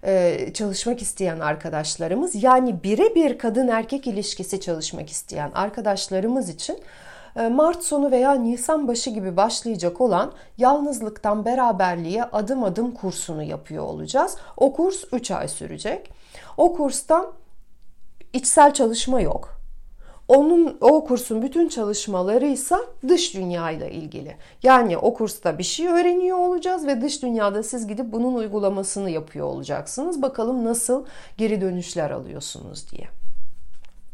e, 0.05 0.37
çalışmak 0.55 1.03
isteyen 1.03 1.41
arkadaşlarımız 1.41 2.43
yani 2.43 2.83
birebir 2.83 3.39
kadın 3.39 3.69
erkek 3.69 4.07
ilişkisi 4.07 4.61
çalışmak 4.61 5.11
isteyen 5.11 5.51
arkadaşlarımız 5.55 6.49
için 6.49 6.79
Mart 7.49 7.85
sonu 7.85 8.11
veya 8.11 8.33
Nisan 8.33 8.89
başı 8.89 9.11
gibi 9.11 9.37
başlayacak 9.37 10.01
olan 10.01 10.33
yalnızlıktan 10.59 11.45
beraberliğe 11.45 12.25
adım 12.25 12.65
adım 12.65 12.91
kursunu 12.91 13.43
yapıyor 13.43 13.85
olacağız. 13.85 14.37
O 14.57 14.73
kurs 14.73 15.05
3 15.13 15.31
ay 15.31 15.49
sürecek. 15.49 16.11
O 16.57 16.73
kursta 16.73 17.27
içsel 18.33 18.75
çalışma 18.75 19.21
yok. 19.21 19.61
Onun 20.29 20.79
o 20.81 21.05
kursun 21.05 21.43
bütün 21.43 21.69
çalışmaları 21.69 22.47
ise 22.47 22.77
dış 23.09 23.35
dünyayla 23.35 23.87
ilgili. 23.87 24.37
Yani 24.63 24.99
o 24.99 25.15
kursta 25.15 25.59
bir 25.59 25.63
şey 25.63 25.89
öğreniyor 25.89 26.39
olacağız 26.39 26.87
ve 26.87 27.01
dış 27.01 27.23
dünyada 27.23 27.63
siz 27.63 27.87
gidip 27.87 28.13
bunun 28.13 28.35
uygulamasını 28.35 29.11
yapıyor 29.11 29.47
olacaksınız. 29.47 30.23
Bakalım 30.23 30.65
nasıl 30.65 31.05
geri 31.37 31.61
dönüşler 31.61 32.11
alıyorsunuz 32.11 32.91
diye. 32.91 33.09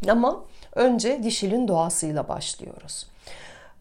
Ama 0.08 0.44
önce 0.74 1.22
dişilin 1.22 1.68
doğasıyla 1.68 2.28
başlıyoruz. 2.28 3.06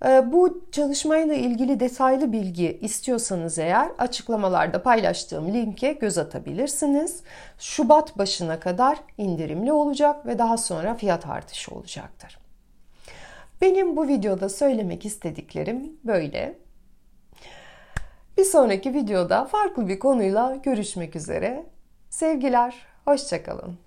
Ee, 0.06 0.32
bu 0.32 0.62
çalışmayla 0.72 1.36
ilgili 1.36 1.80
detaylı 1.80 2.32
bilgi 2.32 2.80
istiyorsanız 2.82 3.60
eğer 3.60 3.92
açıklamalarda 3.98 4.84
paylaştığım 4.84 5.54
linke 5.54 5.94
göz 5.94 6.18
atabilirsiniz. 6.18 7.24
Şubat 7.60 8.18
başına 8.18 8.60
kadar 8.60 9.00
indirimli 9.18 9.72
olacak 9.72 10.26
ve 10.26 10.40
daha 10.40 10.58
sonra 10.58 10.96
fiyat 10.96 11.28
artışı 11.28 11.76
olacaktır. 11.76 12.38
Benim 13.62 13.96
bu 13.98 14.08
videoda 14.08 14.50
söylemek 14.50 15.06
istediklerim 15.06 15.98
böyle. 16.04 16.58
Bir 18.38 18.44
sonraki 18.46 18.94
videoda 18.94 19.46
farklı 19.46 19.88
bir 19.88 20.00
konuyla 20.00 20.56
görüşmek 20.56 21.16
üzere. 21.16 21.66
Sevgiler, 22.10 22.76
hoşçakalın. 23.06 23.85